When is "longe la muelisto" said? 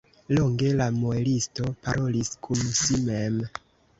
0.35-1.69